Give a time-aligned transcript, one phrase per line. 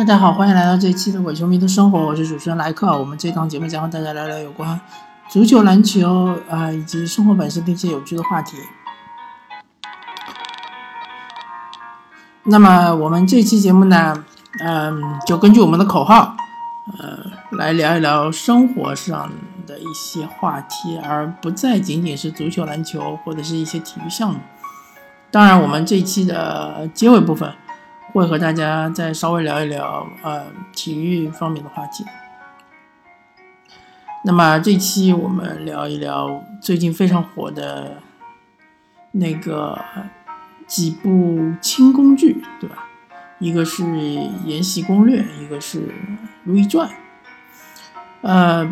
[0.00, 2.98] 大家好，欢迎来到这一期的伪球迷的生活，我是主持人莱克。
[2.98, 4.80] 我们这档节目将和大家聊聊有关
[5.28, 8.56] 足球、篮球啊、以及生活本身的一些有趣的话题。
[12.44, 14.24] 那么我们这期节目呢，
[14.64, 16.34] 嗯，就根据我们的口号，
[16.98, 19.30] 呃，来聊一聊生活上
[19.66, 24.40] 的一些话题，而不再仅仅是足球、篮球或者是一些体育项目。
[25.30, 27.52] 当然，我们这一期的结尾部分。
[28.12, 32.04] 会和大家再稍微聊一聊呃体育方面的话题。
[34.24, 38.02] 那么这期我们聊一聊最近非常火的
[39.12, 39.78] 那个
[40.66, 42.86] 几部轻宫剧，对吧？
[43.38, 43.82] 一个是
[44.44, 45.80] 《延禧攻略》，一个是
[46.44, 46.88] 《如懿传》。
[48.20, 48.62] 呃，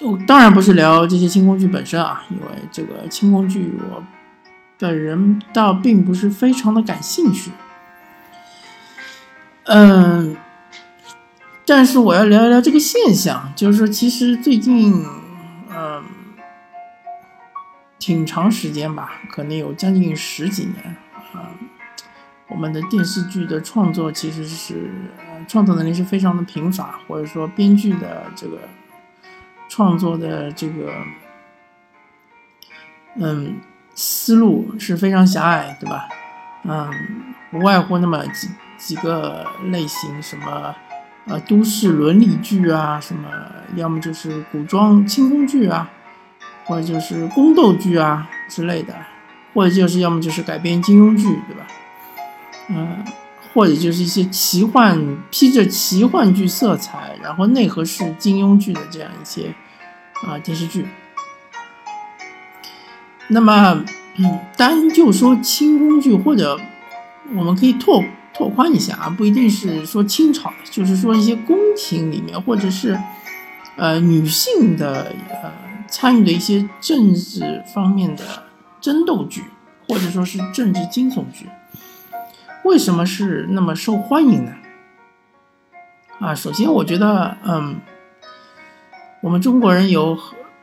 [0.00, 4.02] 我当然不是聊这些轻宫剧本身啊，因为这个轻宫剧我
[4.78, 7.50] 本人倒并不是非常的感兴趣。
[9.72, 10.36] 嗯，
[11.64, 15.06] 但是我要聊一聊这个现象，就是说，其实最近，
[15.70, 16.02] 嗯，
[17.96, 20.96] 挺长时间吧，可能有将近十几年
[21.32, 21.54] 啊，
[22.48, 24.90] 我们的电视剧的创作其实是
[25.46, 28.58] 创作能力是非常的贫乏，或者说编剧的这个
[29.68, 30.92] 创作的这个，
[33.14, 33.60] 嗯，
[33.94, 36.08] 思路是非常狭隘，对吧？
[36.64, 36.90] 嗯，
[37.52, 38.48] 不外乎那么几。
[38.80, 40.74] 几个类型，什么
[41.26, 43.28] 呃都市伦理剧啊，什么
[43.76, 45.88] 要么就是古装轻宫剧啊，
[46.64, 48.94] 或者就是宫斗剧啊之类的，
[49.52, 51.66] 或者就是要么就是改编金庸剧，对吧？
[52.70, 53.04] 嗯，
[53.52, 54.98] 或者就是一些奇幻
[55.30, 59.54] 披着奇幻剧色彩，然后内核是金庸剧的这样一些
[60.22, 60.88] 啊电视剧。
[63.28, 63.84] 那么，
[64.16, 66.58] 嗯，单就说轻宫剧，或者
[67.36, 68.02] 我们可以拓。
[68.32, 72.98] 拓宽一下啊，不一定是说清朝，就是说一些宫廷里面，或者是
[73.76, 75.12] 呃女性的
[75.42, 75.52] 呃
[75.88, 78.24] 参与的一些政治方面的
[78.80, 79.44] 争斗剧，
[79.88, 81.46] 或者说是政治惊悚剧，
[82.64, 84.52] 为什么是那么受欢迎呢？
[86.20, 87.80] 啊，首先我觉得，嗯，
[89.22, 90.18] 我们中国人有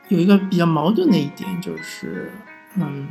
[0.08, 2.32] 有一个比较矛盾的一点，就是
[2.76, 3.08] 嗯，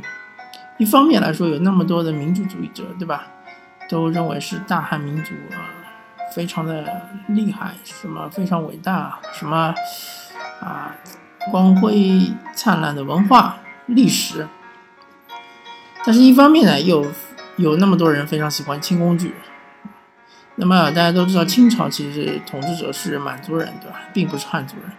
[0.78, 3.28] 一方面来说有那么多的民族主义者，对吧？
[3.88, 5.72] 都认为是大汉民族啊，
[6.34, 6.84] 非常的
[7.28, 9.74] 厉害，什么非常伟大，什么
[10.60, 10.94] 啊
[11.50, 13.56] 光辉灿烂的文化
[13.86, 14.46] 历史。
[16.04, 17.06] 但是，一方面呢，又
[17.56, 19.34] 有那么多人非常喜欢清宫剧。
[20.56, 24.00] 那么，大家都知道，清朝其实统治者是满族人，对吧？
[24.12, 24.90] 并不是汉族人。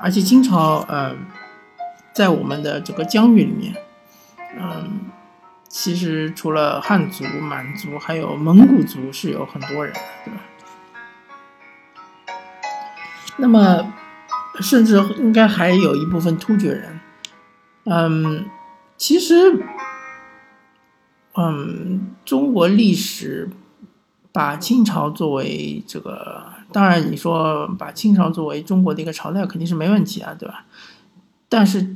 [0.00, 1.14] 而且，清朝呃，
[2.12, 3.74] 在我们的这个疆域里面，
[4.58, 5.00] 嗯。
[5.80, 9.94] 其实除了汉族、满族，还有蒙古族是有很多人，
[10.24, 10.40] 对吧？
[13.36, 13.94] 那么，
[14.60, 16.98] 甚至应该还有一部分突厥人。
[17.84, 18.46] 嗯，
[18.96, 19.34] 其实，
[21.36, 23.48] 嗯，中国历史
[24.32, 30.64] 把清朝作为这个，当然你说把清朝作为中国的一个朝代肯定是没问题啊，对吧？
[31.48, 31.94] 但是。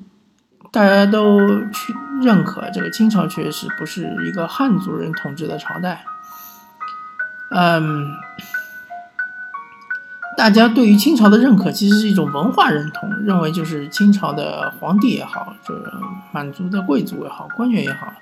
[0.70, 1.38] 大家都
[1.70, 6.04] 去认可这个清朝确实不是一个汉族人统治的朝代，
[7.50, 8.06] 嗯，
[10.36, 15.74] 大家对于清朝的认可其实是一种文化认同，认为就是清朝的皇帝也好，这
[16.32, 18.12] 满族的贵族也好，官员也好，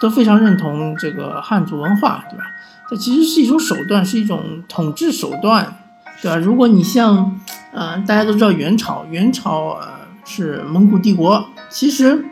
[0.00, 2.44] 都非常认同这个汉族文化，对吧？
[2.88, 5.76] 这其实是一种手段，是一种统治手段，
[6.20, 6.36] 对吧？
[6.36, 7.38] 如果你像，
[7.72, 9.88] 嗯，大家都知道元朝，元朝呃
[10.24, 11.46] 是蒙古帝国。
[11.68, 12.24] 其实，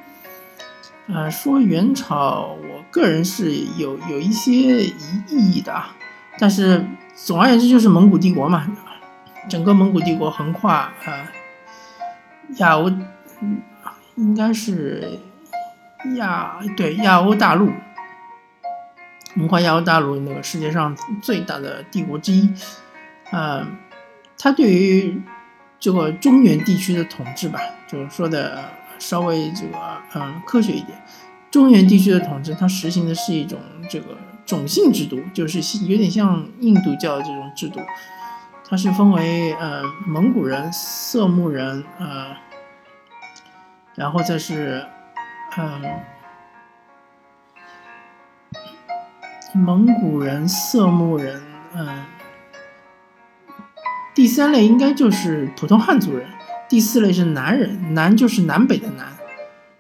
[1.13, 4.95] 呃，说元朝，我个人是有有一些疑
[5.29, 5.83] 意义的，
[6.39, 6.85] 但是
[7.17, 8.67] 总而言之就是蒙古帝国嘛，
[9.49, 11.27] 整个蒙古帝国横跨呃
[12.59, 12.93] 亚欧，
[14.15, 15.19] 应该是
[16.17, 17.73] 亚对亚欧大陆，
[19.35, 22.49] 横跨亚欧大陆那个世界上最大的帝国之一，
[23.33, 23.67] 呃，
[24.39, 25.21] 它对于
[25.81, 27.59] 这个中原地区的统治吧，
[27.89, 28.63] 就是说的。
[29.01, 29.77] 稍微这个
[30.15, 31.03] 嗯科学一点，
[31.51, 33.59] 中原地区的统治，它实行的是一种
[33.89, 34.17] 这个
[34.47, 37.81] 种姓制度，就是有点像印度教的这种制度。
[38.69, 42.37] 它是分为呃蒙古人、色目人，呃，
[43.97, 44.87] 然后再是
[45.57, 45.83] 嗯
[49.53, 51.43] 蒙古人、色目人，
[51.75, 52.05] 嗯，
[54.15, 56.29] 第三类应该就是普通汉族人。
[56.71, 59.07] 第四类是南人，南就是南北的南，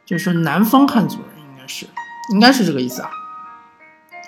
[0.04, 1.86] 就是说南方汉族人应该是，
[2.34, 3.10] 应该是这个意思啊。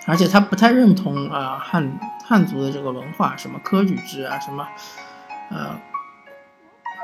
[0.06, 4.66] 而且他不太认同啊汉汉族的这个文化，什么科举制啊，什么
[5.50, 5.76] 呃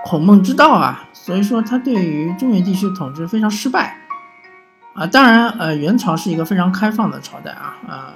[0.04, 3.98] 孔孟之道啊，所以说他对于中原地区统治非常失败
[4.94, 5.06] 啊。
[5.06, 8.14] 当然，呃，元朝是一个非常开放的朝代啊，啊，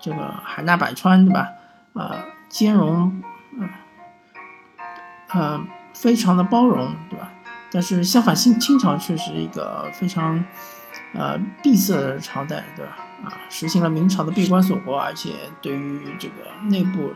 [0.00, 1.48] 这个海纳百川，对吧？
[1.94, 3.22] 啊，兼容，
[3.56, 3.68] 嗯，
[5.32, 5.60] 呃，
[5.94, 7.32] 非常的包容，对吧？
[7.70, 10.44] 但是相反，清清朝却是一个非常。
[11.16, 12.96] 呃，闭塞的朝代，对吧？
[13.24, 15.30] 啊，实行了明朝的闭关锁国，而且
[15.62, 16.34] 对于这个
[16.68, 17.14] 内部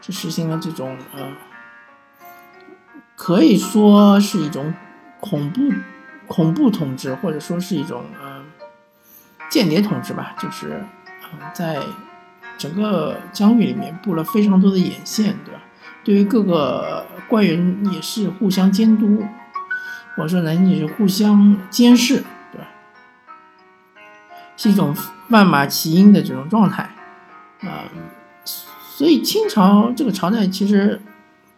[0.00, 1.28] 是实行了这种呃，
[3.16, 4.72] 可以说是一种
[5.20, 5.60] 恐怖
[6.26, 8.42] 恐怖统治，或者说是一种呃
[9.50, 10.34] 间谍统治吧。
[10.38, 10.82] 就是
[11.22, 11.82] 啊，在
[12.56, 15.60] 整个疆域里面布了非常多的眼线，对吧？
[16.02, 19.24] 对于各个官员也是互相监督，
[20.16, 22.22] 或者说难听点是互相监视。
[22.52, 22.66] 对吧
[24.56, 24.94] 是一种
[25.30, 26.82] 万马齐喑的这种状态，
[27.62, 27.84] 啊，
[28.96, 31.00] 所以清朝这个朝代其实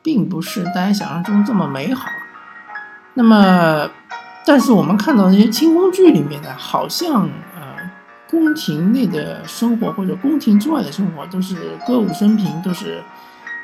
[0.03, 2.09] 并不是大家想象中这么美好。
[3.13, 3.91] 那么，
[4.47, 7.91] 但是我们看到那些清宫剧里面的，好像呃，
[8.31, 13.03] 宫廷内的生活或者宫廷之外的生活都是歌舞升平，都是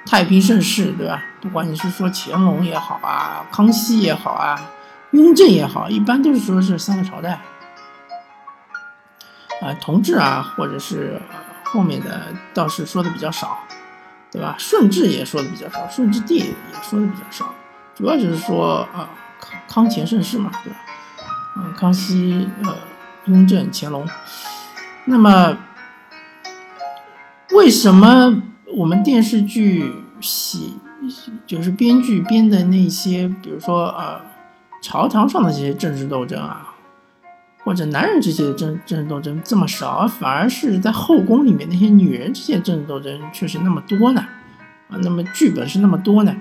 [0.04, 1.22] 太平盛世，对吧？
[1.40, 4.60] 不管你是说乾隆也好啊，康熙也好啊，
[5.12, 7.40] 雍正也好，一般都是说这三个朝代。
[9.60, 11.20] 啊，同治啊，或者是
[11.64, 13.60] 后面的倒是说的比较少，
[14.30, 14.56] 对吧？
[14.58, 17.54] 顺治也说的比较少，顺治帝也说的比较少，
[17.94, 19.08] 主要就是说啊，
[19.40, 20.78] 康康乾盛世嘛，对吧？
[21.56, 22.74] 嗯，康熙、呃，
[23.26, 24.08] 雍正、乾隆。
[25.04, 25.56] 那么，
[27.50, 28.42] 为什么
[28.74, 30.58] 我们电视剧写，
[31.46, 34.20] 就是编剧编的那些，比如说呃，
[34.80, 36.68] 朝堂上的这些政治斗争啊？
[37.64, 44.26] 或者男人之间的政政治斗争这么少，反而是在后宫里面那些女人之间政治斗争却是那么多呢？
[44.88, 46.34] 啊，那么剧本是那么多呢？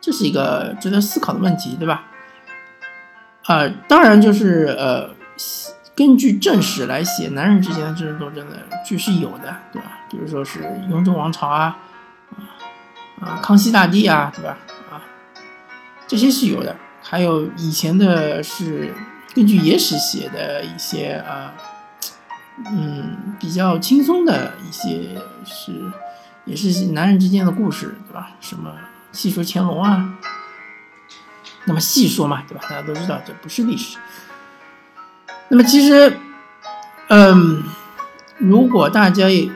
[0.00, 2.04] 这是一个值得思考的问题，对吧？
[3.44, 5.10] 啊，当然就是呃，
[5.94, 9.98] 根据正史来写男人之间的政治斗争的剧是有的，对吧？
[10.10, 10.60] 比如说是
[10.90, 11.78] 雍正王朝啊，
[13.20, 14.56] 啊，康熙大帝啊，对吧？
[14.90, 15.02] 啊，
[16.06, 18.94] 这些是有的，还有以前的是。
[19.32, 21.54] 根据野史写的一些啊，
[22.66, 25.88] 嗯，比较轻松的一些是，
[26.44, 28.32] 也是男人之间的故事，对吧？
[28.40, 28.74] 什么
[29.12, 30.18] 细说乾隆啊，
[31.66, 32.64] 那么细说嘛，对吧？
[32.68, 33.98] 大家都知道这不是历史。
[35.50, 36.16] 那么其实，
[37.08, 37.62] 嗯，
[38.38, 39.50] 如果大家也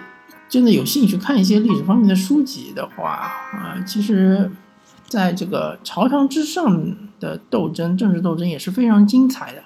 [0.49, 3.11] 真的有兴趣看一些历史方面的书籍的话
[3.52, 4.50] 啊，其实。
[5.06, 9.62] 在这个朝堂之上的斗争，政治斗争也是非常精彩的。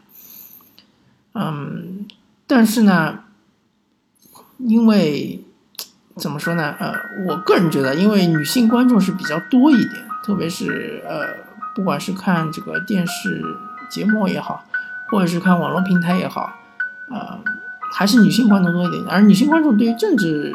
[1.32, 2.06] 嗯，
[2.46, 3.20] 但是呢，
[4.58, 5.42] 因为
[6.16, 6.74] 怎么说呢？
[6.78, 6.92] 呃，
[7.26, 11.28] 我个人觉得，因为女性观众是比较多一点，特别是呃，
[11.74, 13.42] 不管是看这个电视
[13.88, 14.66] 节目也好，
[15.10, 16.52] 或者是看网络平台也好，
[17.10, 17.38] 呃，
[17.93, 19.05] 还是女性观众多一点。
[19.08, 20.55] 而女性观众对于政治，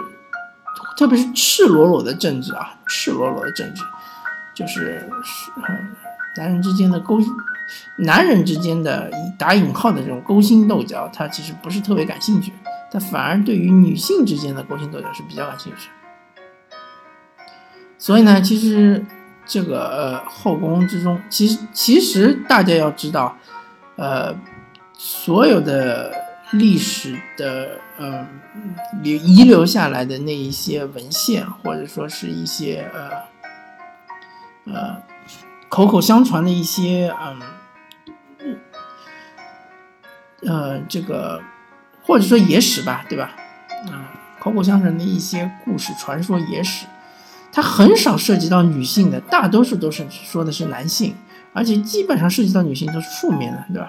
[0.98, 3.84] 特别是赤裸裸的政治啊，赤裸裸的政治。
[4.56, 5.52] 就是是
[6.38, 7.20] 男人之间的勾，
[7.98, 12.54] 男人之间的打引号的这种勾心斗角，他其实不是特别感兴趣，
[12.92, 15.90] 他反而对于女性之间的勾心斗角是比较感兴趣。
[17.98, 19.04] 所以呢，其实
[19.44, 23.36] 这个呃后宫之中，其实其实大家要知道，
[23.96, 24.36] 呃，
[24.94, 26.14] 所有的
[26.52, 28.28] 历史的呃
[29.02, 33.34] 留遗留下来的那一些文献，或者说是一些呃。
[34.66, 35.04] 呃，
[35.68, 37.14] 口口相传的一些，
[38.40, 38.58] 嗯，
[40.44, 41.42] 呃，这个
[42.02, 43.36] 或者说野史吧，对吧？
[43.92, 44.08] 啊，
[44.40, 46.86] 口口相传的一些故事、传说、野史，
[47.52, 51.14] 它很少涉及到女性的，大多数都是说的是男性，
[51.54, 53.88] 而且基本上涉及到女性都是负面的，对吧？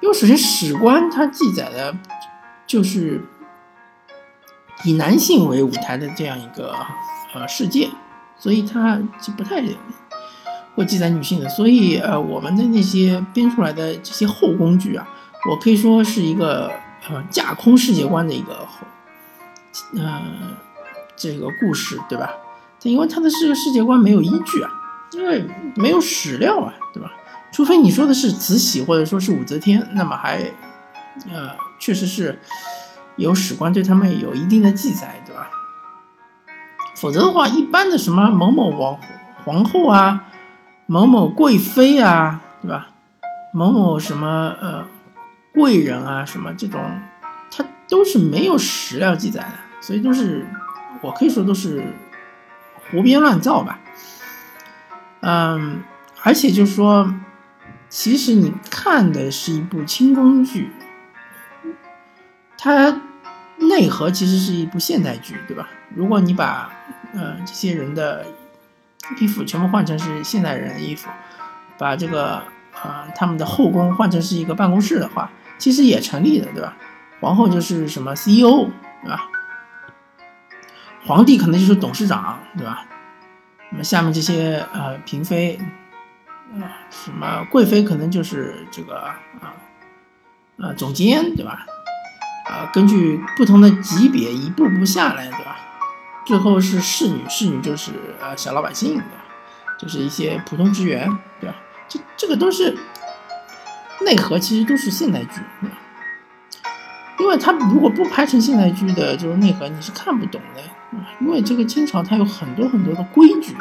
[0.00, 1.94] 因为首先史官它记载的，
[2.66, 3.24] 就是
[4.84, 6.74] 以男性为舞台的这样一个
[7.34, 7.88] 呃世界。
[8.40, 9.60] 所以它就不太
[10.76, 15.08] 会记载女性的，所以呃，我们的那些编出来的这些后宫剧啊，
[15.50, 16.70] 我可以说是一个
[17.10, 18.86] 呃架空世界观的一个后
[19.96, 20.22] 呃
[21.16, 22.32] 这个故事，对吧？
[22.80, 24.70] 它因为它的这个世界观没有依据啊，
[25.12, 27.12] 因为没有史料啊，对吧？
[27.50, 30.38] 除非你说的是慈禧或者说是武则天，那么还
[31.30, 32.38] 呃确实是
[33.16, 35.50] 有史官对他们有一定的记载，对吧？
[36.94, 38.98] 否则的话，一般的什么某某王
[39.44, 40.26] 皇后啊，
[40.86, 42.88] 某某贵妃啊，对吧？
[43.54, 44.86] 某某什么呃
[45.54, 46.80] 贵人啊，什么这种，
[47.50, 50.46] 它都是没有史料记载的，所以都是
[51.00, 51.94] 我可以说都是
[52.90, 53.80] 胡编乱造吧。
[55.20, 55.82] 嗯，
[56.22, 57.14] 而且就是说，
[57.88, 60.70] 其实你看的是一部清宫剧，
[62.56, 63.00] 它
[63.56, 65.68] 内核其实是一部现代剧，对吧？
[65.94, 66.70] 如果你把
[67.12, 68.26] 呃这些人的
[69.18, 71.08] 衣服全部换成是现代人的衣服，
[71.78, 72.42] 把这个
[72.82, 76.76] 呃他们的后宫换成是一个办公室的话，其实也成立的，对吧？
[77.20, 78.70] 皇后就是什么 CEO，
[79.02, 79.28] 对吧？
[81.04, 82.86] 皇帝可能就是董事长，对吧？
[83.70, 85.58] 那么下面这些呃嫔妃，
[86.54, 89.54] 呃什么贵妃可能就是这个啊
[90.56, 91.66] 呃总监，对吧？
[92.46, 95.56] 啊，根据不同的级别一步步下来，对吧？
[96.26, 99.24] 最后是侍女，侍女就是呃小老百姓，对吧？
[99.78, 101.06] 就是一些普通职员，
[101.40, 101.56] 对吧？
[101.88, 102.76] 这这个都是
[104.00, 105.76] 内核，其实都是现代剧，对吧？
[107.20, 110.62] 因为它如果不拍成现代剧的就是内核，你是看不懂的。
[111.20, 113.54] 因为这个清朝它有很多很多的规矩，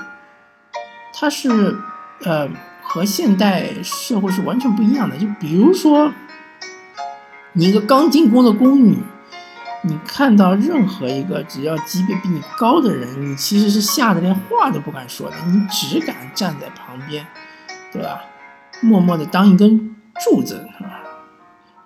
[1.13, 1.75] 它是
[2.23, 2.47] 呃
[2.81, 5.17] 和现代社会是完全不一样的。
[5.17, 6.11] 就比如说，
[7.53, 8.97] 你一个刚进宫的宫女，
[9.83, 17.25] 你看到任何一个只要级别比你高的人，你其实是吓得连话都不敢说的，你只敢站在旁边，
[17.91, 18.21] 对吧？
[18.81, 21.01] 默默的当一根柱子，是吧？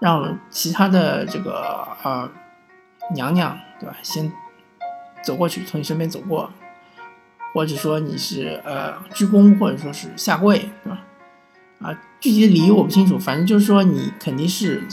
[0.02, 2.28] 让其他的这个呃
[3.14, 3.96] 娘娘，对吧？
[4.02, 4.32] 先
[5.24, 6.52] 走过去，从你身边走过，
[7.54, 11.02] 或者说你是呃鞠躬，或者说是下跪，对吧？
[11.84, 14.84] 啊，具体的理由我不清楚，反正就是说你肯定是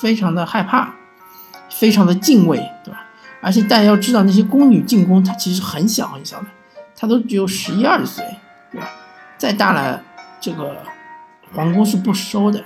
[0.00, 0.94] 非常的害怕，
[1.68, 3.04] 非常的敬畏，对吧？
[3.40, 6.46] 而且大家要知道，那些宫女进宫，她其实很小很小的，
[6.94, 8.24] 她都只有十一二岁，
[8.70, 8.88] 对吧？
[9.36, 10.00] 再大了，
[10.40, 10.76] 这个
[11.52, 12.62] 皇宫是不收的。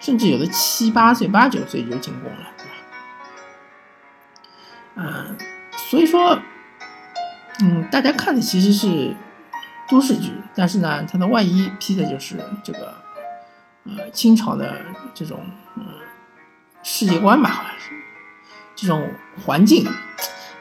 [0.00, 2.70] 甚至有的七八岁、八九岁就进宫了，对吧？
[4.96, 5.36] 嗯，
[5.72, 6.38] 所以说，
[7.60, 9.14] 嗯，大家看的其实是
[9.88, 12.94] 都市剧，但是呢，它的外衣披的就是这个
[13.84, 14.72] 呃清朝的
[15.14, 15.40] 这种
[15.76, 15.84] 嗯
[16.82, 17.90] 世界观吧，好像是
[18.76, 19.10] 这种
[19.44, 19.84] 环境。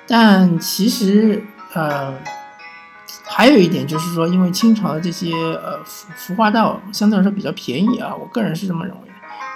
[0.07, 2.17] 但其实呃
[3.25, 9.12] 还有一点就是说，因为清朝的这些呃服服化道相对来说比较便宜啊，我个人是这么认为。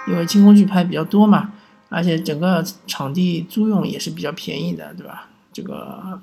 [0.08, 1.52] 因为清宫剧拍比较多嘛，
[1.90, 5.28] 而且整个场地租用也是比较便宜的，对吧？
[5.52, 6.18] 这个，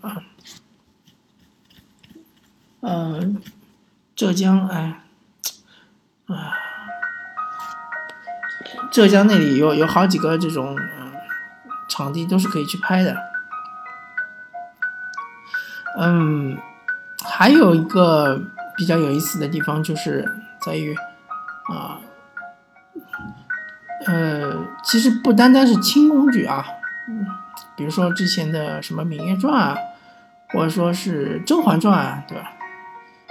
[2.82, 3.40] 嗯，
[4.16, 5.04] 浙江，哎，
[6.26, 6.54] 啊，
[8.92, 10.76] 浙江那里有有好几个这种
[11.88, 13.16] 场地都是可以去拍的。
[15.98, 16.58] 嗯，
[17.24, 18.42] 还有一个
[18.76, 20.28] 比较有意思的地方就是
[20.62, 20.96] 在于
[21.72, 22.02] 啊。
[24.84, 26.66] 其实不单单是清宫剧啊，
[27.08, 27.26] 嗯，
[27.76, 29.78] 比如说之前的什么《芈月传》啊，
[30.50, 32.52] 或者说是《甄嬛传》啊，对吧？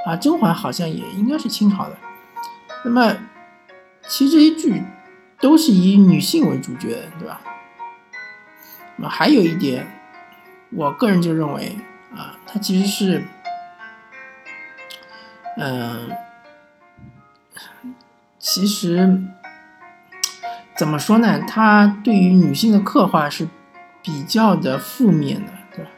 [0.07, 1.97] 啊，甄嬛好像也应该是清朝的。
[2.85, 3.17] 那么，
[4.07, 4.83] 其实这些剧
[5.41, 7.41] 都是以女性为主角，对吧？
[8.97, 9.87] 那么还有一点，
[10.73, 11.79] 我个人就认为
[12.15, 13.23] 啊，它其实是，
[15.57, 16.11] 嗯，
[18.39, 19.23] 其实。
[20.77, 21.39] 怎么说呢？
[21.41, 23.47] 他对于女性的刻画是
[24.03, 25.91] 比较的负面的，对吧？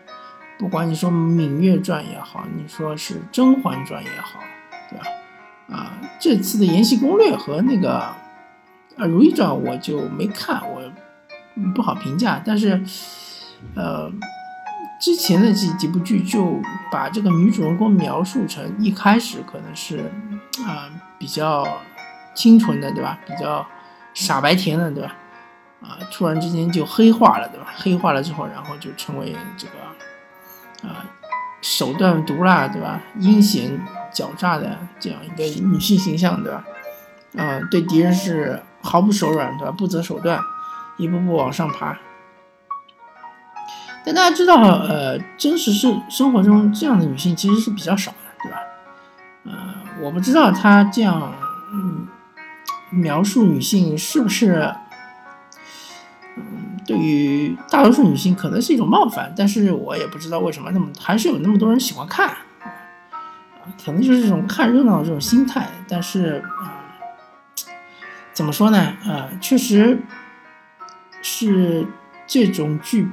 [0.59, 4.38] 不管你说《芈月传》也好，你说是《甄嬛传》也好，
[4.90, 5.04] 对吧？
[5.75, 8.16] 啊，这次的《延禧攻略》和那个啊
[9.06, 10.83] 《如懿传》我就没看，我
[11.75, 12.42] 不好评价。
[12.45, 12.78] 但是，
[13.75, 14.12] 呃，
[15.00, 16.61] 之前的几几部剧就
[16.92, 20.12] 把这个女主人公描述成一开始可能是
[20.66, 21.66] 啊比较
[22.35, 23.18] 清纯的，对吧？
[23.26, 23.66] 比较。
[24.16, 25.14] 傻白甜的，对吧？
[25.82, 27.66] 啊，突然之间就黑化了，对吧？
[27.76, 31.04] 黑化了之后，然后就成为这个啊，
[31.61, 32.99] 手段毒辣，对吧？
[33.18, 33.78] 阴险
[34.11, 36.64] 狡诈的这样一个女性形象，对吧？
[37.37, 39.70] 啊，对敌人是毫不手软，对吧？
[39.70, 40.40] 不择手段，
[40.96, 41.99] 一步步往上爬。
[44.02, 48.58] 但大家知道，呃，真实是生活中这样的女性其实是比较少的，对吧？
[49.44, 51.35] 呃，我不知道她这样，
[51.70, 52.05] 嗯。
[52.97, 54.75] 描述女性是不是，
[56.37, 62.35] 嗯，对于大多数女性可能是一种冒犯，但是我也不知道为什么那么还是有那么多人喜欢看，
[63.85, 65.69] 可能就是这种看热闹的这种心态。
[65.87, 66.43] 但是，
[68.33, 68.79] 怎么说呢？
[69.05, 69.99] 啊，确实
[71.23, 71.87] 是
[72.26, 73.09] 这种剧，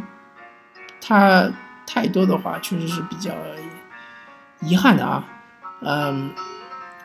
[1.02, 1.52] 它
[1.86, 3.32] 太多的话，确实是比较
[4.62, 5.25] 遗憾的啊，
[5.82, 6.32] 嗯。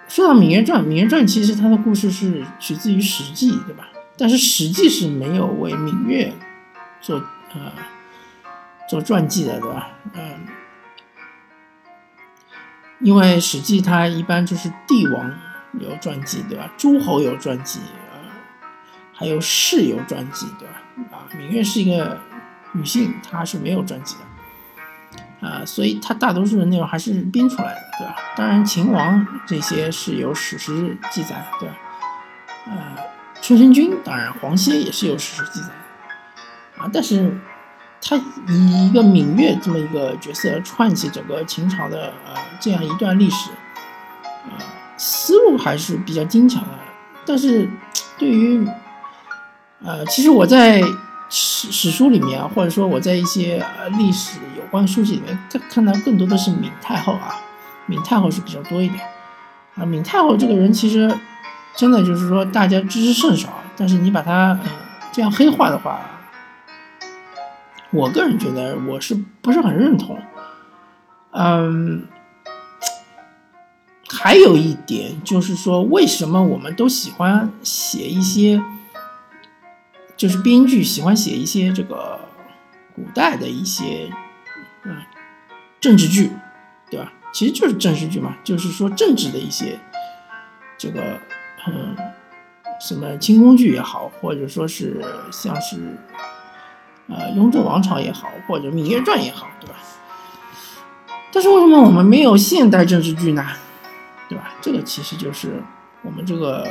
[0.08, 3.88] 说到《芈月传》，《芈月传》其实它的故事是取自于《史记》，对吧？
[4.16, 6.32] 但是《史记》是没有为芈月
[7.00, 7.22] 做
[7.52, 7.72] 呃
[8.88, 9.90] 做传记的，对吧？
[10.14, 10.46] 嗯，
[13.00, 15.38] 因为《史记》它一般就是帝王
[15.78, 16.72] 有传记，对吧？
[16.78, 17.78] 诸侯有传记，
[18.10, 18.18] 呃，
[19.12, 20.82] 还有士有传记，对吧？
[21.12, 22.18] 啊，芈月是一个
[22.72, 24.22] 女性，她是没有传记的，
[25.40, 28.16] 啊，所以它大多数的内容还是编出来的，对吧？
[28.36, 31.74] 当然，秦王这些是有史实记载，对吧？
[32.66, 32.74] 呃，
[33.40, 35.68] 春申君，当然黄歇也是有史实记载，
[36.78, 37.38] 啊，但是。
[38.00, 38.14] 他
[38.46, 43.50] 以一个芈月这么一个角色串起整个秦朝的呃这样一段历史，
[44.44, 44.64] 呃，
[44.96, 46.68] 思路还是比较精巧的。
[47.26, 47.68] 但是，
[48.16, 48.64] 对于
[49.84, 50.80] 呃，其实我在
[51.28, 57.34] 史史书里面啊，或者说我在一些呃历史有关书籍里面，看看到更多的是闵太后啊，
[57.86, 59.00] 闵太后是比较多一点
[59.76, 59.84] 啊。
[59.84, 61.14] 闵太后这个人其实
[61.76, 64.70] 真的就是说大家知之甚少，但是你把他呃
[65.12, 66.00] 这样黑化的话。
[67.90, 70.18] 我个人觉得我是不是很认同？
[71.30, 72.06] 嗯，
[74.10, 78.62] 还有一点就是说，为什么我们都喜欢写一些，
[80.18, 82.20] 就是编剧喜欢写一些这个
[82.94, 84.12] 古代的一些
[84.82, 84.96] 嗯
[85.80, 86.30] 政治剧，
[86.90, 87.10] 对吧？
[87.32, 89.78] 其实就是政治剧嘛，就是说政治的一些
[90.76, 91.18] 这个
[91.66, 91.96] 嗯
[92.78, 95.96] 什么清宫剧也好，或者说是像是。
[97.10, 99.76] 呃，雍正王朝也好，或者《芈月传》也好，对吧？
[101.32, 103.46] 但是为什么我们没有现代政治剧呢？
[104.28, 104.52] 对吧？
[104.60, 105.62] 这个其实就是
[106.02, 106.68] 我们这个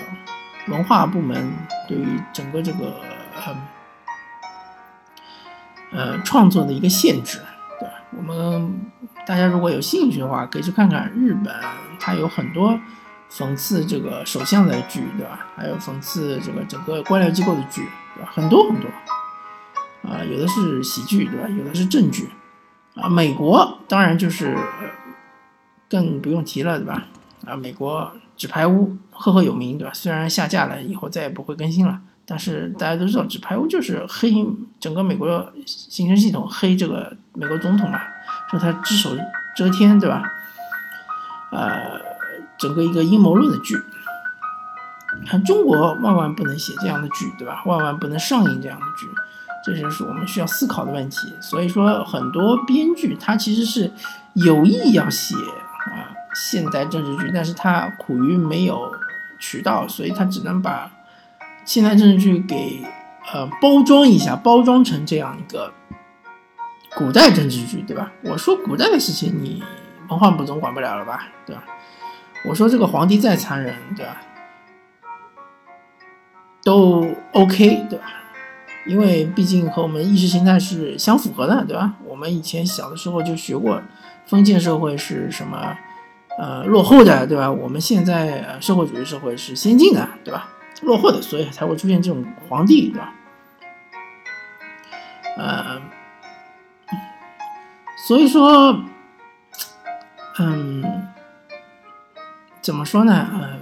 [0.68, 1.52] 文化部门
[1.88, 3.02] 对于整个这个
[5.92, 7.40] 呃创作的一个限制，
[7.80, 7.94] 对吧？
[8.18, 8.80] 我们
[9.26, 11.54] 大家如果有兴趣的话，可以去看看日本，
[12.00, 12.80] 它有很多
[13.32, 15.46] 讽刺这个首相的剧，对吧？
[15.56, 17.82] 还有讽刺这个整个官僚机构的剧，
[18.16, 18.30] 对吧？
[18.34, 18.90] 很多很多。
[20.04, 21.50] 啊，有的是喜剧，对吧？
[21.50, 22.30] 有的是正剧，
[22.96, 24.58] 啊，美国当然就是
[25.90, 27.08] 更不用提了，对吧？
[27.46, 28.02] 啊，美国
[28.38, 29.94] 《纸牌屋》赫赫有名，对吧？
[29.94, 34.34] 虽然下架了，以后再也不会更新了，但是大家都知道，《纸牌屋》就是黑
[34.82, 38.02] 整个美国行政系统，黑这个美国总统嘛，
[38.52, 39.12] 说他只手
[39.56, 40.22] 遮天，对吧？
[41.52, 42.02] 呃，
[42.58, 43.82] 整个一个阴谋论的剧，
[45.26, 47.64] 看中国万万不能写这样的剧，对吧？
[47.66, 49.08] 万万不能上映这样的剧。
[49.64, 51.34] 这就是我们需要思考的问题。
[51.40, 53.90] 所以说，很多编剧他其实是
[54.34, 58.94] 有意要写啊现代政治剧，但是他苦于没有
[59.40, 60.92] 渠道，所以他只能把
[61.68, 62.82] 现代政治剧给
[63.34, 65.74] 呃包装一下，包装成这样一个
[66.96, 68.10] 古代政治剧，对吧？
[68.24, 69.62] 我说古代的事情，你
[70.10, 71.62] 文化部总管不了了吧，对吧？
[72.46, 74.22] 我说这个皇帝再残忍，对吧？
[76.64, 78.06] 都 OK，对吧？
[78.86, 81.96] 因为毕竟和我们意识形态是相符合的，对吧？
[82.06, 83.82] 我们以前小的时候就学过，
[84.26, 85.76] 封建社会是什么，
[86.40, 87.52] 呃，落后的，对吧？
[87.52, 90.48] 我们现在社会主义社会是先进的，对吧？
[90.82, 93.14] 落后的，所以才会出现这种皇帝，对吧？
[95.38, 95.82] 呃，
[98.08, 98.80] 所以说，
[100.40, 101.08] 嗯，
[102.62, 103.30] 怎么说呢？
[103.34, 103.58] 呃。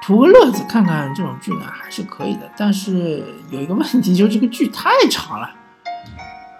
[0.00, 5.50] 图个乐子，看看这种剧呢还是可以的，但是有一个问题，就是这个剧太长了，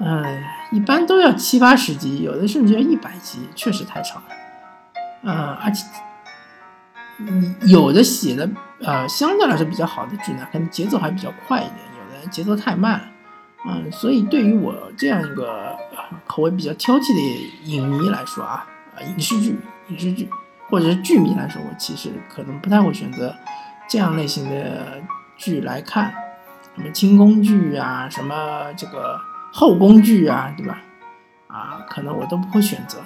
[0.00, 4.28] 嗯，一般都要七八十集，有的甚至要一百集，确实太长了，
[5.22, 5.86] 嗯，而且，
[7.18, 8.48] 你有的写的
[8.80, 13.00] 呃相对来说比较好的剧呢，可能节奏还比较快一点，有的节奏太慢，
[13.66, 15.76] 嗯，所以对于我这样一个
[16.26, 20.28] 口味比较挑剔的影迷来说啊，啊，影视剧，影视剧。
[20.70, 23.34] 或者是剧迷来说，我其实可能不太会选择
[23.88, 25.00] 这样类型的
[25.38, 26.12] 剧来看，
[26.76, 29.18] 什么清宫剧啊，什么这个
[29.50, 30.78] 后宫剧啊，对吧？
[31.46, 32.98] 啊，可能我都不会选择。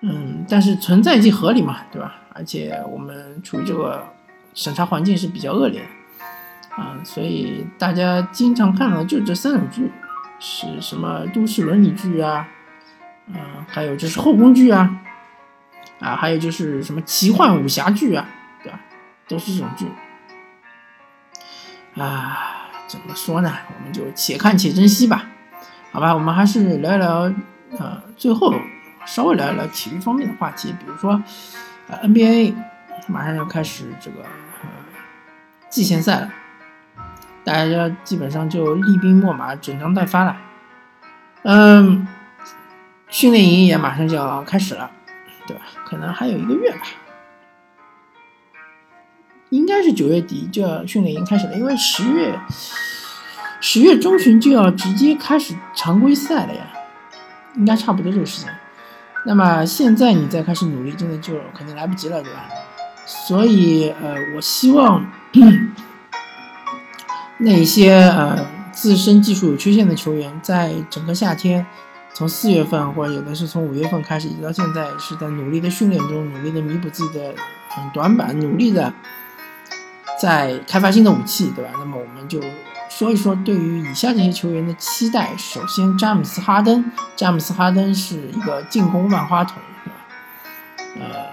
[0.00, 2.14] 嗯，但是存在即合理嘛，对吧？
[2.32, 4.06] 而且我们处于这个
[4.54, 9.90] 审查环境是比较恶劣的，啊，所以大家经常看到的就这三种剧，
[10.38, 12.46] 是什么都市伦理剧啊，
[13.28, 15.02] 嗯，还有就是后宫剧啊。
[15.98, 18.28] 啊，还有就是什么奇幻武侠剧啊，
[18.62, 18.78] 对吧？
[19.26, 19.86] 都是这种剧。
[21.98, 23.50] 啊，怎么说呢？
[23.74, 25.24] 我们就且看且珍惜吧。
[25.92, 27.32] 好吧，我们还是聊一聊，
[27.78, 28.54] 呃，最后
[29.06, 31.22] 稍微聊一聊体育方面的话题，比如说，
[31.88, 32.54] 呃，NBA
[33.06, 34.24] 马上要开始这个
[35.70, 36.32] 季前赛了，
[37.44, 40.36] 大家基本上就厉兵秣马，整装待发了。
[41.44, 42.06] 嗯，
[43.08, 44.90] 训练营也马上就要开始了。
[45.46, 45.62] 对吧？
[45.84, 46.80] 可能还有一个月吧，
[49.50, 51.54] 应该是九月底就要训练营开始了。
[51.54, 52.36] 因为十月，
[53.60, 56.66] 十月中旬就要直接开始常规赛了呀，
[57.54, 58.52] 应该差不多这个时间。
[59.26, 62.48] 那么现在你再开始努力，真的就肯定来不及了，对吧？
[63.04, 65.04] 所以，呃，我希望
[67.38, 71.66] 那些呃自身技术有缺陷的球员，在整个夏天，
[72.14, 77.34] 从四月份或者有的是从五月份开始，一直到现在，是在努力的训练中，努力的弥补自己的
[77.76, 78.94] 嗯短板，努力的
[80.22, 81.70] 在开发新的武器，对吧？
[81.74, 82.40] 那么我们就。
[82.98, 85.36] 说一说对于以下这些球员的期待。
[85.36, 86.82] 首先，詹姆斯·哈登，
[87.14, 89.58] 詹姆斯·哈登是一个进攻万花筒，
[90.98, 91.26] 呃，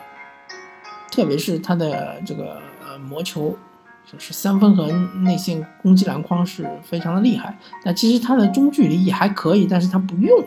[1.10, 3.58] 特别是他的这个呃魔球，
[4.06, 4.88] 就是三分和
[5.22, 7.58] 内线攻击篮筐是非常的厉害。
[7.86, 10.46] 那其实他的中距离也还可以，但是他不用，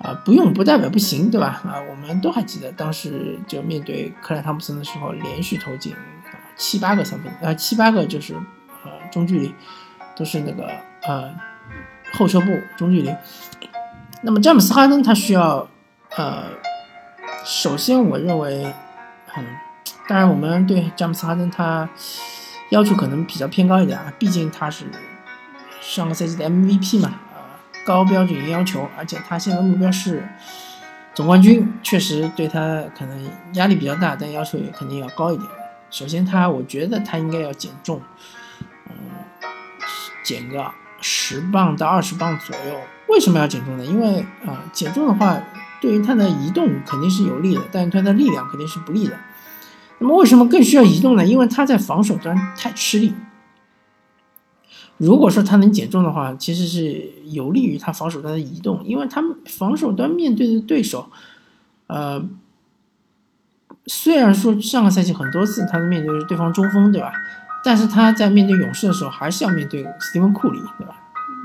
[0.00, 1.62] 啊，不用不代表不行，对吧？
[1.64, 5.94] 啊，我们都还记得当时就面对克莱·汤普森的时候，连续投进
[6.54, 8.34] 七八个三分，呃，七八个就是
[8.84, 9.54] 呃中距离。
[10.18, 10.68] 都是那个
[11.02, 11.32] 呃
[12.12, 13.14] 后撤步中距离。
[14.22, 15.68] 那么詹姆斯哈登他需要
[16.16, 16.44] 呃，
[17.44, 18.64] 首先我认为，
[19.36, 19.44] 嗯，
[20.08, 21.88] 当然我们对詹姆斯哈登他
[22.70, 24.86] 要求可能比较偏高一点啊，毕竟他是
[25.80, 30.26] 上个赛季的 MVP 嘛，啊，高标准要求，而且他现在目标是
[31.14, 35.48] 总冠军，确实对他可能压力比较大，但要求也肯定要高一点。
[35.90, 38.00] 首先他我觉得他应该要减重。
[40.22, 43.84] 减个十磅到二十磅左右，为什么要减重呢？
[43.84, 45.40] 因为啊，减重的话，
[45.80, 49.16] 对于他的移动肯定是有利的，但是他的力量肯定是不利的。
[49.98, 51.24] 那么为什么更需要移动呢？
[51.24, 53.14] 因为他在防守端太吃力。
[54.96, 61.08] 如果说他能减重的话，其实是有利于他防守端的移动，因为他们防守端面对的对手，
[61.86, 62.20] 呃，
[63.86, 67.12] 虽然说上个赛季很多次他的面对是对方中锋，对吧？
[67.64, 70.94] 但是他在面对勇士的时候，还是要面对斯蒂芬库里，对吧？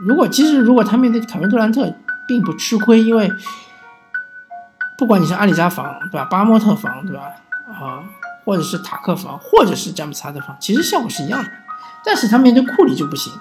[0.06, 1.93] 如果其实如果他面对凯文杜兰特，
[2.28, 3.30] 并不吃亏，因为
[4.97, 6.26] 不管你是阿里扎防，对吧？
[6.26, 7.32] 巴莫特防，对吧？
[7.67, 8.04] 啊，
[8.45, 11.49] 或者是塔克防，或者是詹姆斯哈登防，其实效果是一样的。
[12.06, 13.34] 但是他面对库里就不行，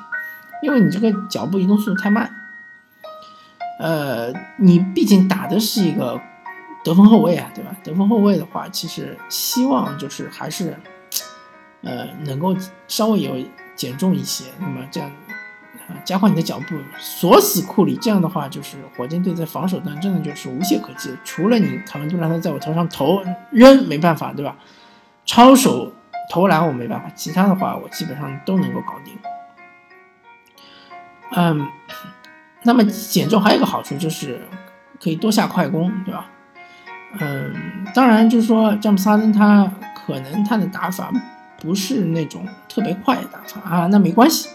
[0.62, 2.30] 因为你这个脚步移动速度太慢。
[3.78, 6.20] 呃，你毕竟打的是一个
[6.84, 7.70] 得分后卫啊，对吧？
[7.84, 10.76] 得分后卫的话，其实希望就是还是。
[11.82, 13.36] 呃，能够稍微有
[13.74, 15.10] 减重一些，那么这样，
[16.04, 21.10] 加快你的脚步，锁死库里，这样的话，就是火箭队在防守端真的就是无懈可击。
[21.24, 24.56] 除了你凯文杜兰特在我头上投扔没办法，对吧？
[25.24, 25.92] 抄手
[26.30, 29.14] 投篮我没办法，其他的话我基本上都能够搞定。
[31.34, 31.66] 嗯，
[32.62, 34.40] 那么减重还有一个好处就是
[35.00, 36.26] 可以多下快攻，对吧？
[37.18, 37.54] 嗯，
[37.94, 41.12] 当然就是说詹姆斯哈登他可能他的打法。
[41.62, 44.48] 不是那种特别快的打法啊，那没关系。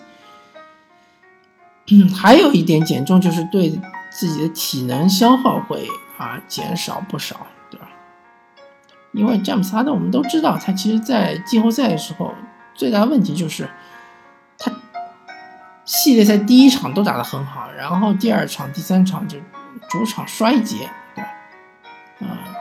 [1.89, 7.87] 嗯，还有一点减重就是对自己的体能消耗会啊减少不少，对吧？
[9.13, 12.35] 因为詹姆斯哈登我们都知道，他其实在季后赛的时候
[12.75, 13.69] 最大的问题就是
[14.57, 14.69] 他
[15.85, 19.37] 系列赛第一场都打得很好，然后第二场、第三场就
[19.89, 21.29] 主场衰竭，对吧？
[22.19, 22.51] 啊，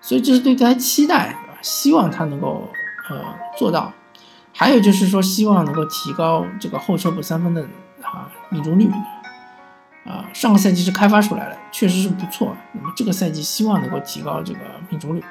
[0.00, 2.66] 所以这是对他期待，希望他能够。
[3.08, 3.22] 呃，
[3.58, 3.92] 做到，
[4.52, 7.62] 还有就是说，希望能够提高这个后撤步三分的
[8.02, 8.90] 啊命中率，
[10.06, 12.56] 啊，上个赛季是开发出来了，确实是不错。
[12.72, 15.22] 那么这个赛季希望能够提高这个命中率，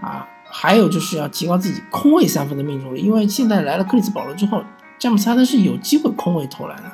[0.00, 4.62] 啊，还有就是要提高自己空位三分的命中率，因为现在来了克里斯保罗之后，
[4.98, 6.84] 詹姆斯哈登是有机会空位投篮的，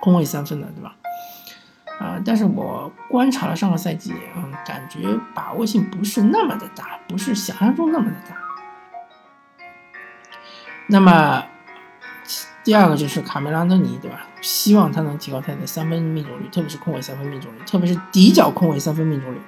[0.00, 0.94] 空位三分的，对吧？
[2.00, 5.00] 啊，但是我观察了上个赛季，嗯，感觉
[5.34, 8.36] 把握性不是那么的大，不是想象中那么的大。
[10.90, 11.44] 那么，
[12.64, 14.26] 第二个就是卡梅拉德尼，对吧？
[14.40, 19.38] 希望他能提高他的三分命中率，特别是空位三分命中率，特别是底角空位三分命中率，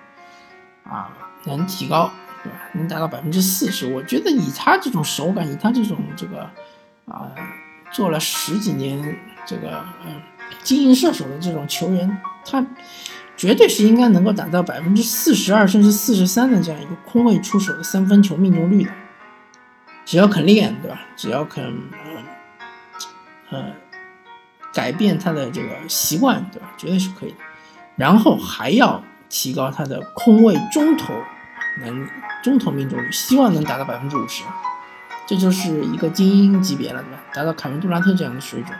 [0.84, 1.10] 啊，
[1.44, 2.10] 能提高，
[2.44, 2.58] 对吧？
[2.74, 3.92] 能达到百分之四十。
[3.92, 6.48] 我觉得以他这种手感，以他这种这个
[7.06, 7.26] 啊，
[7.90, 10.20] 做了十几年这个嗯
[10.62, 12.64] 精英射手的这种球员，他
[13.36, 18.90] 绝对是应该能够达到百分之四十二甚至四十三的这样一个空位出手的三分球命中率的。
[20.04, 21.00] 只要肯练，对吧？
[21.16, 21.64] 只要肯，
[23.50, 23.72] 呃，呃，
[24.72, 26.72] 改变他的这个习惯，对吧？
[26.76, 27.36] 绝对是可以的。
[27.96, 31.14] 然后还要提高他的空位中投
[31.80, 32.08] 能
[32.42, 34.44] 中投命中率，希望能达到百分之五十。
[35.26, 37.18] 这就是一个精英级别了，对吧？
[37.32, 38.76] 达到凯文杜兰特这样的水准，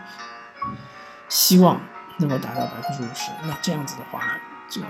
[1.28, 1.80] 希望
[2.18, 3.30] 能够达到百分之五十。
[3.44, 4.20] 那这样子的话，
[4.68, 4.87] 这个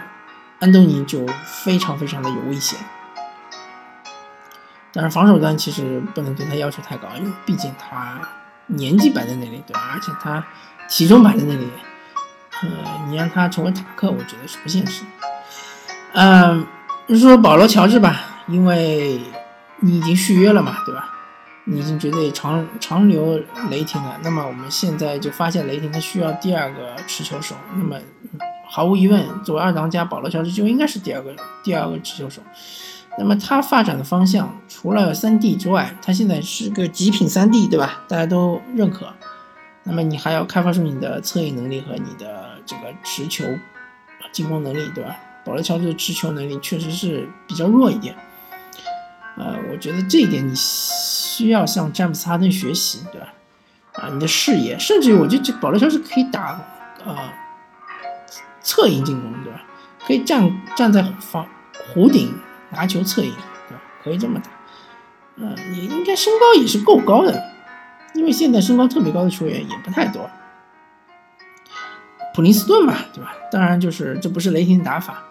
[0.60, 2.78] 安东尼就非常非常的有危险。
[4.92, 8.20] 但是防守端其实不能对他要求太高，因为毕竟他
[8.66, 9.90] 年纪摆在那里，对吧？
[9.94, 10.44] 而且他
[10.88, 11.66] 体重摆在那里，
[12.62, 12.68] 呃，
[13.08, 15.04] 你让他成为塔克，我觉得是不现实。
[16.12, 16.66] 嗯，
[17.18, 19.20] 说保罗乔治吧，因为
[19.80, 21.08] 你已经续约了嘛，对吧？
[21.64, 24.18] 你已经绝对长长留雷霆了。
[24.22, 27.54] 那么我们现在就发现雷霆他需要第二个持球手。
[27.76, 27.96] 那么
[28.68, 32.42] 毫无疑问，作为二当家，保罗乔治就应该是第二个第二个持球手。
[33.18, 38.02] 那么他发展的方向，除了三 D 之外，他现在是个极品三 D，对吧？
[38.08, 39.12] 大家都认可。
[39.84, 43.44] 那么你还要开发出你的策应能力和你的这个持球
[44.32, 45.16] 进攻能力，对吧？
[45.44, 48.14] 保罗乔治的持球能力确实是比较弱一点。
[49.36, 53.34] 呃，我觉得这一点你需要向詹姆斯哈登学习，对吧？
[53.94, 56.60] 啊，你的视野，甚至于我觉得这保罗乔治可以打
[57.04, 57.16] 呃
[58.62, 59.62] 侧翼进攻，对吧？
[60.06, 61.46] 可以站站在防
[61.94, 62.32] 弧顶
[62.72, 63.32] 拿球侧影，
[63.68, 63.82] 对吧？
[64.02, 64.50] 可以这么打。
[65.36, 67.42] 嗯，也应该身高也是够高的，
[68.14, 70.28] 因为现在身高特别高的球员也不太多。
[72.34, 73.34] 普林斯顿嘛，对吧？
[73.50, 75.24] 当然就是这不是雷霆打法。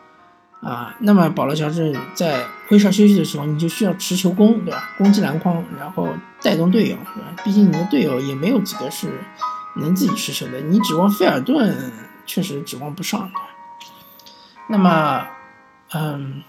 [0.62, 4.92] 啊，那么保罗乔治在威少休息的时候，你就需要持球攻，对吧？
[4.96, 6.08] 攻击篮筐，然后
[6.40, 7.34] 带动队友，对吧？
[7.44, 9.12] 毕竟你的队友也没有几个是
[9.78, 11.92] 能自己持球的，你指望菲尔顿
[12.28, 13.42] 确实指望不上，对吧？
[14.68, 15.26] 那么，
[15.94, 16.44] 嗯，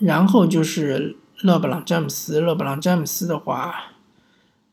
[0.00, 3.74] 然后就是勒布朗詹姆斯，勒布朗詹姆斯的话，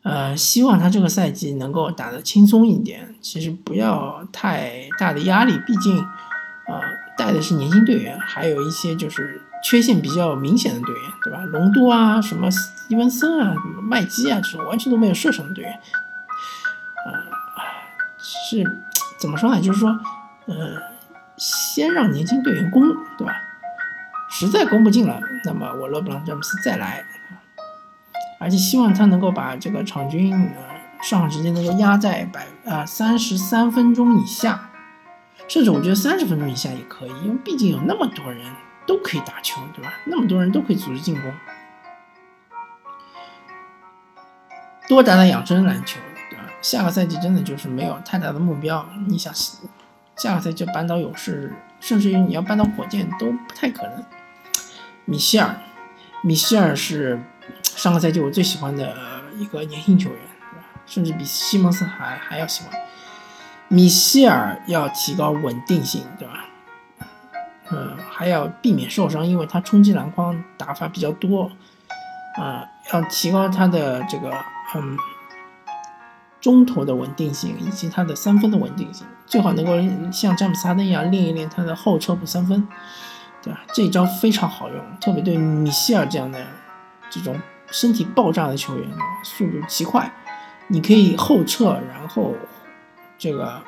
[0.04, 6.82] 呃，希望他这个赛季能够打得轻松一点，其实不要太大的压力，毕竟，啊。
[7.18, 11.40] 带的是年轻队员，还有一些就是缺陷比较明显的队员，对吧？
[11.46, 12.48] 隆多啊，什么
[12.90, 15.82] 伊文森啊，什么麦基啊，这种完全都没有射程的队员，啊，
[18.20, 18.64] 是
[19.18, 19.60] 怎么说呢？
[19.60, 19.90] 就是说，
[20.46, 20.76] 呃，
[21.38, 22.84] 先让年轻队员攻，
[23.18, 23.34] 对吧？
[24.40, 27.04] 实在攻不进了，那么我勒布朗詹姆斯再来，
[28.40, 34.70] 而且希望他能够把这个场均呃上场时间能够压在百啊三十三分钟以下。
[35.48, 38.40] 甚至我觉得三十分钟以下也可以，因为毕竟有那么多人
[38.86, 39.92] 都可以打球，对吧？
[40.06, 41.34] 那么多人都可以组织进攻，
[44.88, 46.44] 多打打养生篮球，对吧？
[46.62, 49.34] 下个赛季真的就是没有太大的目标，你想
[50.16, 54.04] 下个赛季扳倒勇士，甚至于你要扳倒火箭都不太可能。
[55.10, 55.56] 米歇尔，
[56.22, 57.18] 米歇尔是
[57.64, 58.94] 上个赛季我最喜欢的
[59.38, 60.20] 一个年轻球员，
[60.86, 62.78] 甚至比西蒙斯还还要喜欢。
[63.70, 66.44] 米歇尔要提高稳定性，对吧？
[67.72, 71.50] 嗯，还要避免受伤，因为他冲击篮筐打法比较多，
[72.36, 74.30] 啊，要提高他的这个
[74.76, 74.98] 嗯
[76.42, 82.68] 中投的稳定性以及他的三分的稳定性，最好能够像詹姆斯哈登一样练一练他的后撤步三分，
[83.48, 83.64] 对吧？
[83.74, 86.46] 这一招非常好用，特别对米歇尔这样的
[87.10, 88.90] 这种身体爆炸的球员，
[89.24, 90.12] 速度极快，
[90.68, 92.34] 你可以后撤，然后。
[93.20, 93.60] 这个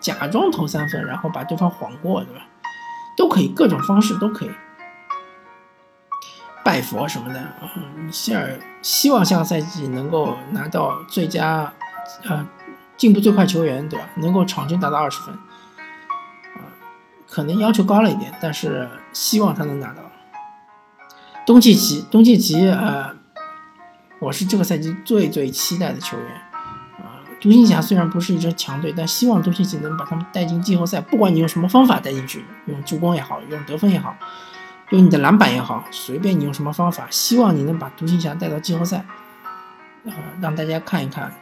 [0.00, 2.42] 假装投三分，然后把对方晃过，对吧？
[3.16, 4.50] 都可以，各种方式都可以。
[6.64, 7.40] 拜佛什么的，
[7.94, 11.72] 米歇尔希望下个赛季能够拿到最佳，
[12.24, 12.44] 呃，
[12.96, 14.08] 进步最快球员，对吧？
[14.16, 15.32] 能够场均达到二十分，
[16.56, 16.66] 啊，
[17.28, 20.02] 可能要求高了一点，但是希望他能拿到。
[21.46, 23.14] 东契奇，东契奇，呃，
[24.20, 26.26] 我是这个赛季最最期待的球员。
[26.26, 31.00] 啊独行侠虽然不是一支强队，但希望独行侠能把他们带进季后赛。
[31.00, 34.14] 不管你用什么方法带进去，用助攻也好，用得分也好，
[34.90, 39.06] 用你的篮板也好，随便你用什么方法，希望你能把独行侠带到季后赛，
[40.04, 41.32] 呃，让大家看一看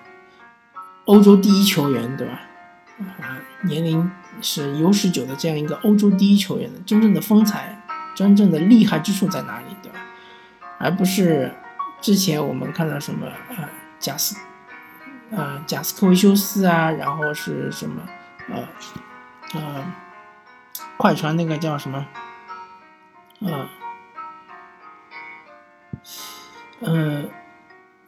[1.07, 2.41] 欧洲第一球员，对吧？
[3.21, 4.09] 啊，年龄
[4.41, 7.83] 是有史久的这样一个欧洲第一球员的真正的风采，
[8.15, 9.99] 真正的厉害之处在哪里，对吧？
[10.79, 11.53] 而不是
[12.01, 14.37] 之前我们看到什么啊，贾斯。
[15.31, 18.03] 呃，贾斯科维修斯啊，然后是什么？
[18.49, 18.67] 呃，
[19.55, 19.93] 呃，
[20.97, 22.07] 快船那个叫什么？
[23.41, 23.69] 呃，
[26.81, 27.25] 呃，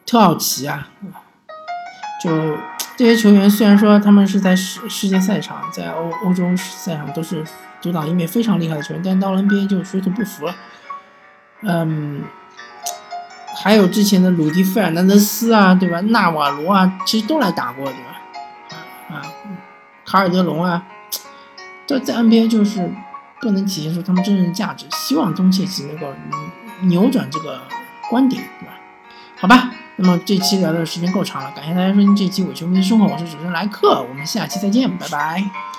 [0.05, 0.89] 特奥奇啊，
[2.23, 2.57] 就
[2.95, 7.43] 这些球员，虽然说他们是在世世界赛场，在欧欧洲赛场都是
[7.81, 10.55] 独当一面非常厉害的球员，但到了 NBA 就水土不服了。
[11.61, 12.23] 嗯。
[13.63, 15.99] 还有之前的鲁迪·费尔南德斯啊，对吧？
[16.01, 19.15] 纳瓦罗啊，其实都来打过，对吧？
[19.15, 19.21] 啊，
[20.03, 20.83] 卡尔德隆啊，
[21.85, 22.91] 这在 NBA 就是
[23.39, 24.87] 不能体现出他们真正的价值。
[24.89, 26.07] 希望东契奇能够
[26.87, 27.61] 扭转这个
[28.09, 28.73] 观点，对吧？
[29.37, 29.69] 好吧，
[30.01, 35.70] 那么这期聊的时间够长了，感谢大家收听这期《伪球迷的生活》，我是主持人莱克，我们下期再见，拜拜。